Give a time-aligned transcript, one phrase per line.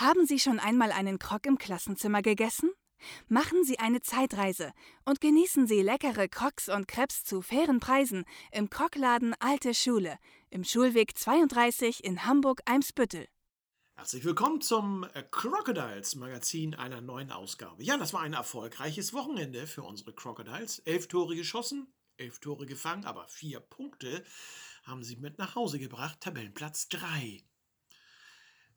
[0.00, 2.70] Haben Sie schon einmal einen Krog im Klassenzimmer gegessen?
[3.26, 4.72] Machen Sie eine Zeitreise
[5.04, 10.62] und genießen Sie leckere Crocs und Crepes zu fairen Preisen im Krogladen Alte Schule im
[10.62, 13.26] Schulweg 32 in Hamburg-Eimsbüttel.
[13.96, 17.82] Herzlich willkommen zum äh, Crocodiles Magazin einer neuen Ausgabe.
[17.82, 20.78] Ja, das war ein erfolgreiches Wochenende für unsere Crocodiles.
[20.84, 24.24] Elf Tore geschossen, elf Tore gefangen, aber vier Punkte
[24.84, 26.20] haben sie mit nach Hause gebracht.
[26.20, 27.42] Tabellenplatz 3.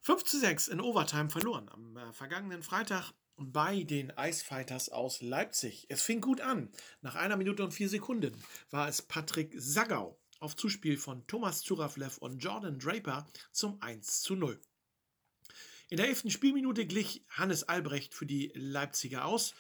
[0.04, 5.86] 5 zu 6 in Overtime verloren am äh, vergangenen Freitag bei den Icefighters aus Leipzig.
[5.90, 6.72] Es fing gut an.
[7.02, 8.36] Nach einer Minute und vier Sekunden
[8.72, 14.36] war es Patrick Sagau auf Zuspiel von Thomas Zuraflev und Jordan Draper zum 1 zu
[14.36, 14.60] 0.
[15.90, 19.54] In der elften Spielminute glich Hannes Albrecht für die Leipziger aus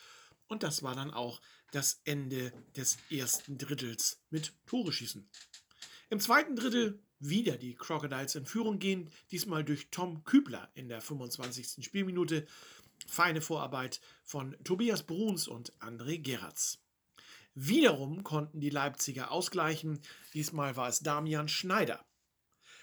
[0.47, 1.39] und das war dann auch
[1.71, 5.29] das Ende des ersten Drittels mit Tore schießen.
[6.09, 11.01] Im zweiten Drittel wieder die Crocodiles in Führung gehen, diesmal durch Tom Kübler in der
[11.01, 11.85] 25.
[11.85, 12.45] Spielminute.
[13.07, 16.79] Feine Vorarbeit von Tobias Bruns und André Geratz.
[17.53, 19.99] Wiederum konnten die Leipziger ausgleichen,
[20.33, 22.05] diesmal war es Damian Schneider.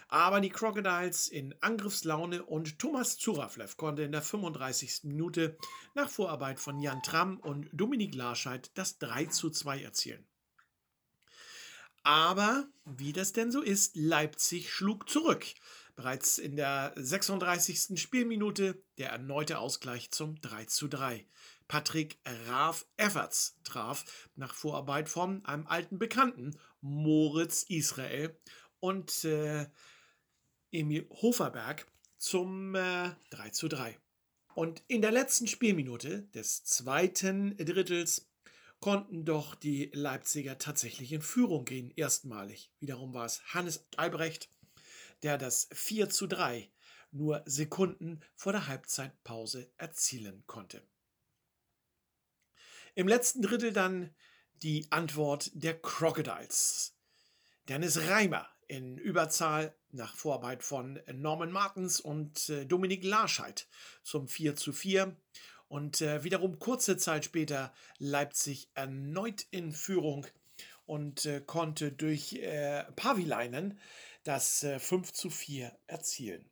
[0.09, 5.05] Aber die Crocodiles in Angriffslaune und Thomas Zuraflev konnte in der 35.
[5.05, 5.59] Minute
[5.95, 10.27] nach Vorarbeit von Jan Tramm und Dominik Larscheid das 3 zu 2 erzielen.
[12.09, 15.45] Aber wie das denn so ist, Leipzig schlug zurück.
[15.95, 18.01] Bereits in der 36.
[18.01, 21.27] Spielminute der erneute Ausgleich zum 3 zu 3.
[21.67, 28.35] Patrick Raaf Efferts traf nach Vorarbeit von einem alten Bekannten, Moritz Israel
[28.81, 29.67] und äh,
[30.73, 31.87] Emil Hoferberg
[32.17, 33.99] zum äh, 3 zu 3.
[34.55, 38.28] Und in der letzten Spielminute des zweiten Drittels
[38.81, 42.71] konnten doch die Leipziger tatsächlich in Führung gehen, erstmalig.
[42.81, 44.51] Wiederum war es Hannes Albrecht,
[45.23, 46.71] der das 4 zu 3
[47.11, 50.83] nur Sekunden vor der Halbzeitpause erzielen konnte.
[52.95, 54.15] Im letzten Drittel dann
[54.63, 56.97] die Antwort der Crocodiles.
[57.69, 63.67] Dennis Reimer in Überzahl nach Vorarbeit von Norman Martens und äh, Dominik Larscheid
[64.03, 65.17] zum 4 zu 4
[65.69, 70.27] und äh, wiederum kurze Zeit später Leipzig erneut in Führung
[70.87, 73.79] und äh, konnte durch äh, Pavileinen
[74.25, 76.51] das äh, 5 zu 4 erzielen.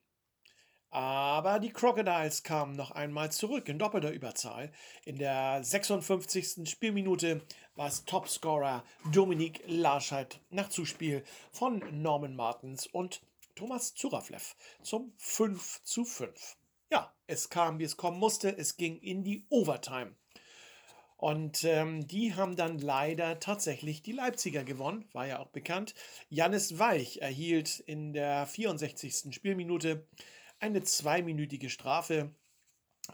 [0.91, 4.73] Aber die Crocodiles kamen noch einmal zurück in doppelter Überzahl.
[5.05, 6.69] In der 56.
[6.71, 7.43] Spielminute
[7.75, 13.21] war es Topscorer Dominik Larscheid nach Zuspiel von Norman Martens und
[13.57, 16.66] Thomas Zuraflev zum 5 zu 5 ja,
[17.27, 18.57] es kam, wie es kommen musste.
[18.57, 20.15] Es ging in die Overtime.
[21.17, 25.95] Und ähm, die haben dann leider tatsächlich die Leipziger gewonnen, war ja auch bekannt.
[26.29, 29.35] Jannis Weich erhielt in der 64.
[29.35, 30.07] Spielminute
[30.59, 32.35] eine zweiminütige Strafe.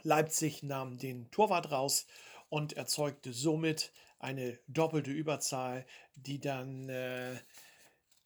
[0.02, 2.06] Leipzig nahm den Torwart raus
[2.48, 5.86] und erzeugte somit eine doppelte Überzahl,
[6.16, 7.36] die dann äh,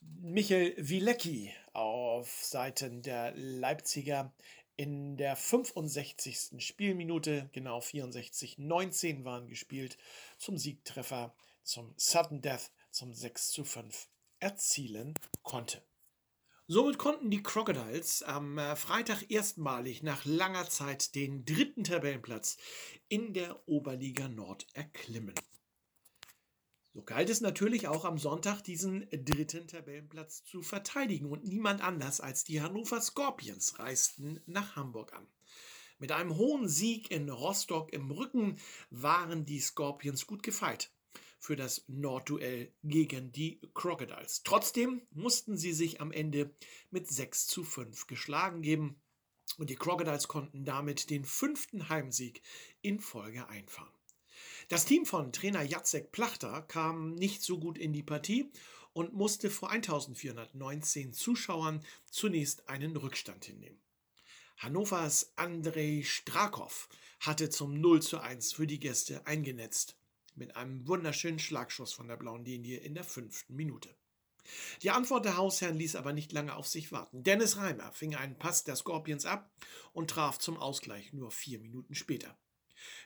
[0.01, 4.33] Michael Wilecki auf Seiten der Leipziger
[4.77, 6.53] in der 65.
[6.59, 9.97] Spielminute, genau 64, 19 waren gespielt,
[10.39, 15.83] zum Siegtreffer, zum Sudden Death, zum 6 zu 5 erzielen konnte.
[16.69, 22.57] Somit konnten die Crocodiles am äh, Freitag erstmalig nach langer Zeit den dritten Tabellenplatz
[23.09, 25.35] in der Oberliga Nord erklimmen.
[26.97, 32.23] So galt es natürlich auch am Sonntag, diesen dritten Tabellenplatz zu verteidigen und niemand anders
[32.23, 35.27] als die Hannover Scorpions reisten nach Hamburg an.
[35.99, 38.59] Mit einem hohen Sieg in Rostock im Rücken
[38.89, 40.91] waren die Scorpions gut gefeit
[41.39, 44.43] für das Nordduell gegen die Crocodiles.
[44.43, 46.55] Trotzdem mussten sie sich am Ende
[46.91, 49.03] mit 6 zu 5 geschlagen geben
[49.59, 52.41] und die Crocodiles konnten damit den fünften Heimsieg
[52.81, 53.96] in Folge einfahren.
[54.69, 58.51] Das Team von Trainer Jacek Plachter kam nicht so gut in die Partie
[58.93, 63.81] und musste vor 1419 Zuschauern zunächst einen Rückstand hinnehmen.
[64.57, 66.89] Hannovers Andrei Strakow
[67.21, 69.97] hatte zum 0 zu 1 für die Gäste eingenetzt,
[70.35, 73.95] mit einem wunderschönen Schlagschuss von der blauen Linie in der fünften Minute.
[74.83, 77.23] Die Antwort der Hausherren ließ aber nicht lange auf sich warten.
[77.23, 79.49] Dennis Reimer fing einen Pass der Scorpions ab
[79.93, 82.37] und traf zum Ausgleich nur vier Minuten später.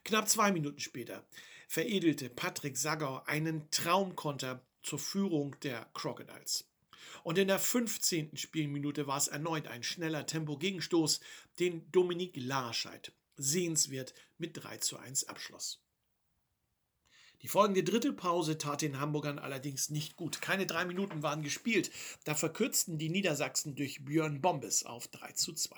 [0.05, 1.25] Knapp zwei Minuten später
[1.69, 6.69] veredelte Patrick Sagau einen Traumkonter zur Führung der Crocodiles.
[7.23, 8.37] Und in der 15.
[8.37, 11.21] Spielminute war es erneut ein schneller Tempo-Gegenstoß,
[11.59, 15.81] den Dominik Larscheid sehenswert mit 3 zu 1 abschloss.
[17.43, 20.43] Die folgende dritte Pause tat den Hamburgern allerdings nicht gut.
[20.43, 21.91] Keine drei Minuten waren gespielt.
[22.25, 25.75] Da verkürzten die Niedersachsen durch Björn Bombes auf 3 zu 2.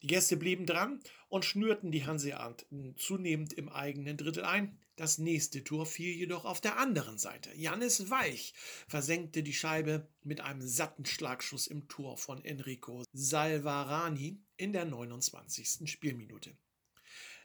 [0.00, 1.00] Die Gäste blieben dran
[1.32, 4.78] und schnürten die Hanseaten zunehmend im eigenen Drittel ein.
[4.96, 7.48] Das nächste Tor fiel jedoch auf der anderen Seite.
[7.54, 8.52] Jannis Weich
[8.86, 15.90] versenkte die Scheibe mit einem satten Schlagschuss im Tor von Enrico Salvarani in der 29.
[15.90, 16.54] Spielminute.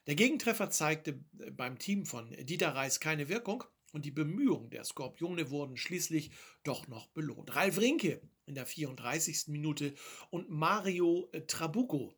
[0.05, 1.23] Der Gegentreffer zeigte
[1.53, 3.63] beim Team von Dieter Reis keine Wirkung
[3.93, 6.31] und die Bemühungen der Skorpione wurden schließlich
[6.65, 7.55] doch noch belohnt.
[7.55, 9.47] Ralf Rinke in der 34.
[9.47, 9.95] Minute
[10.29, 12.13] und Mario Trabuco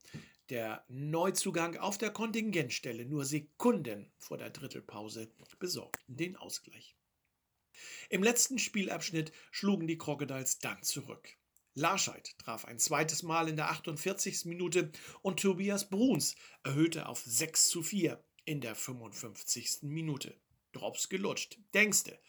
[0.49, 6.95] der Neuzugang auf der Kontingentstelle nur Sekunden vor der Drittelpause besorgten den Ausgleich.
[8.09, 11.37] Im letzten Spielabschnitt schlugen die Crocodiles dann zurück.
[11.75, 14.45] Larscheid traf ein zweites Mal in der 48.
[14.45, 14.91] Minute
[15.21, 19.83] und Tobias Bruns erhöhte auf 6 zu 4 in der 55.
[19.83, 20.35] Minute.
[20.71, 21.57] Drops gelutscht.
[21.73, 22.19] Denkste.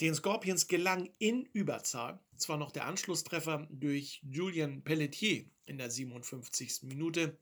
[0.00, 6.82] Den Scorpions gelang in Überzahl zwar noch der Anschlusstreffer durch Julien Pelletier in der 57.
[6.82, 7.36] Minute,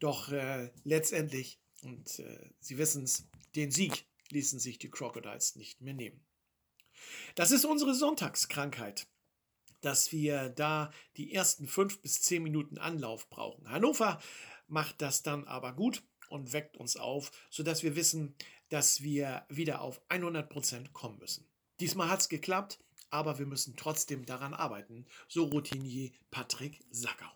[0.00, 5.80] doch äh, letztendlich, und äh, Sie wissen es, den Sieg ließen sich die Crocodiles nicht
[5.80, 6.20] mehr nehmen.
[7.34, 9.06] Das ist unsere Sonntagskrankheit,
[9.80, 13.68] dass wir da die ersten fünf bis zehn Minuten Anlauf brauchen.
[13.68, 14.20] Hannover
[14.66, 18.34] macht das dann aber gut und weckt uns auf, sodass wir wissen,
[18.70, 21.46] dass wir wieder auf 100% kommen müssen.
[21.78, 22.78] Diesmal hat es geklappt,
[23.10, 27.30] aber wir müssen trotzdem daran arbeiten, so Routinier Patrick Sackau.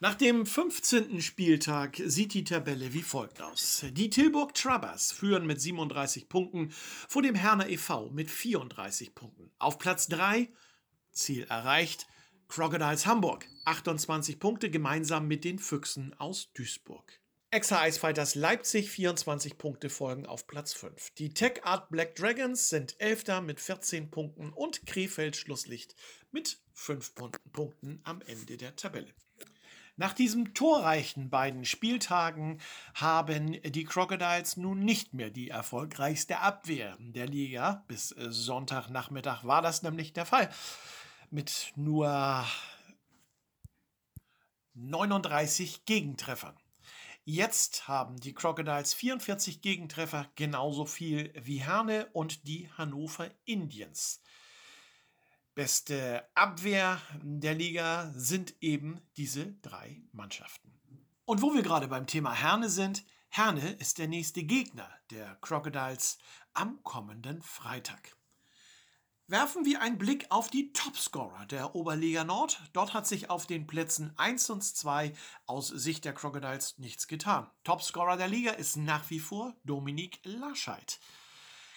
[0.00, 1.20] Nach dem 15.
[1.20, 3.84] Spieltag sieht die Tabelle wie folgt aus.
[3.90, 8.08] Die Tilburg Trubbers führen mit 37 Punkten vor dem Herner e.V.
[8.10, 9.50] mit 34 Punkten.
[9.58, 10.52] Auf Platz 3,
[11.10, 12.06] Ziel erreicht,
[12.46, 17.20] Crocodiles Hamburg, 28 Punkte gemeinsam mit den Füchsen aus Duisburg.
[17.50, 21.10] Exa Ice Fighters Leipzig 24 Punkte folgen auf Platz 5.
[21.18, 25.96] Die Tech Art Black Dragons sind Elfter mit 14 Punkten und Krefeld Schlusslicht
[26.30, 27.16] mit 5
[27.52, 29.12] Punkten am Ende der Tabelle.
[29.98, 32.60] Nach diesen torreichen beiden Spieltagen
[32.94, 37.84] haben die Crocodiles nun nicht mehr die erfolgreichste Abwehr der Liga.
[37.88, 40.50] Bis Sonntagnachmittag war das nämlich der Fall.
[41.30, 42.46] Mit nur
[44.74, 46.56] 39 Gegentreffern.
[47.24, 54.22] Jetzt haben die Crocodiles 44 Gegentreffer, genauso viel wie Herne und die Hannover Indians.
[55.58, 60.72] Beste Abwehr der Liga sind eben diese drei Mannschaften.
[61.24, 66.18] Und wo wir gerade beim Thema Herne sind, Herne ist der nächste Gegner der Crocodiles
[66.54, 68.14] am kommenden Freitag.
[69.26, 72.62] Werfen wir einen Blick auf die Topscorer der Oberliga Nord.
[72.72, 75.12] Dort hat sich auf den Plätzen 1 und 2
[75.46, 77.50] aus Sicht der Crocodiles nichts getan.
[77.64, 81.00] Topscorer der Liga ist nach wie vor Dominik Lascheid,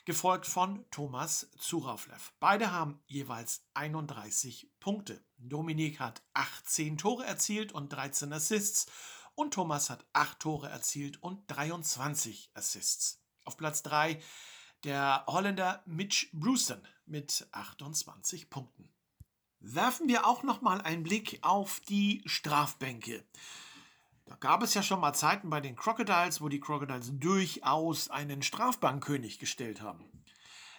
[0.06, 2.34] gefolgt von Thomas Zurauflev.
[2.40, 5.24] Beide haben jeweils 31 Punkte.
[5.38, 8.88] Dominik hat 18 Tore erzielt und 13 Assists
[9.36, 13.22] und Thomas hat 8 Tore erzielt und 23 Assists.
[13.46, 14.22] Auf Platz 3
[14.84, 18.90] der Holländer Mitch Brewston mit 28 Punkten.
[19.60, 23.24] Werfen wir auch noch mal einen Blick auf die Strafbänke.
[24.32, 28.42] Da gab es ja schon mal Zeiten bei den Crocodiles, wo die Crocodiles durchaus einen
[28.42, 30.10] Strafbankkönig gestellt haben.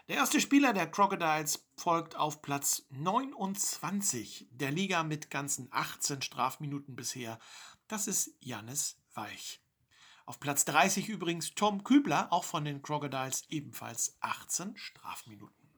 [0.09, 6.97] Der erste Spieler der Crocodiles folgt auf Platz 29 der Liga mit ganzen 18 Strafminuten
[6.97, 7.39] bisher.
[7.89, 9.61] Das ist Jannis Weich.
[10.25, 15.69] Auf Platz 30 übrigens Tom Kübler, auch von den Crocodiles, ebenfalls 18 Strafminuten.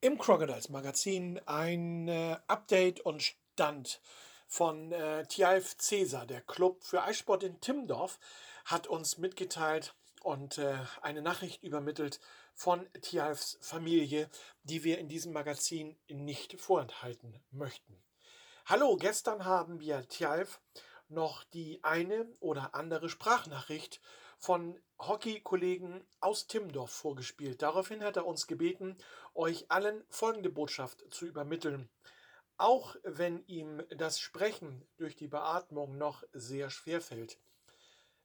[0.00, 2.08] Im Crocodiles Magazin ein
[2.48, 4.00] Update und Stand
[4.46, 8.18] von äh, Tialf Cäsar, der Club für Eissport in Timmendorf,
[8.64, 12.20] hat uns mitgeteilt und äh, eine Nachricht übermittelt
[12.54, 14.30] von Tialfs Familie,
[14.62, 18.02] die wir in diesem Magazin nicht vorenthalten möchten.
[18.64, 20.60] Hallo, gestern haben wir Tialf
[21.08, 24.00] noch die eine oder andere Sprachnachricht
[24.38, 27.62] von Hockeykollegen aus Timmendorf vorgespielt.
[27.62, 28.96] Daraufhin hat er uns gebeten,
[29.34, 31.88] euch allen folgende Botschaft zu übermitteln.
[32.58, 37.38] Auch wenn ihm das Sprechen durch die Beatmung noch sehr schwer fällt.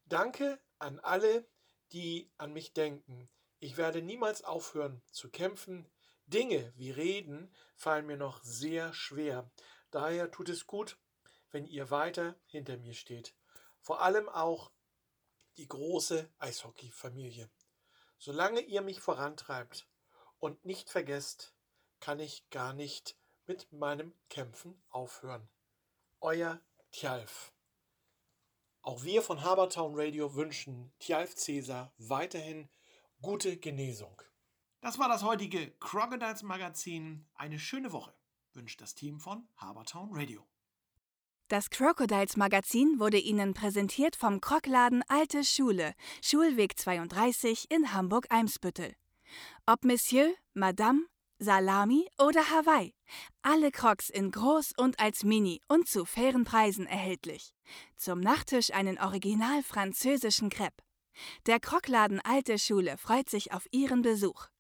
[0.06, 1.46] Danke an alle,
[1.92, 3.30] die an mich denken.
[3.60, 5.86] Ich werde niemals aufhören zu kämpfen.
[6.26, 9.50] Dinge wie Reden fallen mir noch sehr schwer.
[9.92, 10.98] Daher tut es gut,
[11.52, 13.36] wenn ihr weiter hinter mir steht.
[13.82, 14.72] Vor allem auch
[15.58, 17.50] die große Eishockey-Familie.
[18.18, 19.88] Solange ihr mich vorantreibt
[20.40, 21.54] und nicht vergesst,
[22.00, 23.18] kann ich gar nicht
[23.52, 25.50] mit meinem Kämpfen aufhören.
[26.22, 26.62] Euer
[26.94, 27.52] Tjalf.
[28.82, 32.70] Auch wir von Habertown Radio wünschen Tjalf Cäsar weiterhin
[33.22, 34.22] gute Genesung.
[34.80, 37.28] Das war das heutige Crocodiles Magazin.
[37.34, 38.14] Eine schöne Woche
[38.54, 40.48] wünscht das Team von Habertown Radio.
[41.50, 45.94] Das Crocodiles Magazin wurde Ihnen präsentiert vom Krockladen Alte Schule,
[46.24, 48.96] Schulweg 32 in Hamburg-Eimsbüttel.
[49.66, 51.08] Ob Monsieur, Madame,
[51.44, 52.94] Salami oder Hawaii.
[53.42, 57.56] Alle Crocs in groß und als Mini und zu fairen Preisen erhältlich.
[57.98, 60.84] Zum Nachtisch einen original französischen Crepe.
[61.48, 64.52] Der Krockladen Alte Schule freut sich auf Ihren Besuch.